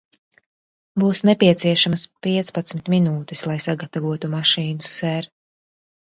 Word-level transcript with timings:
Būs 1.01 1.19
nepieciešamas 1.29 2.05
piecpadsmit 2.27 2.89
minūtes, 2.93 3.43
lai 3.51 3.57
sagatavotu 3.65 4.31
mašīnu, 4.37 4.89
ser. 4.93 5.29